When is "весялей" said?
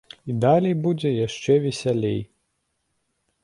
1.67-2.21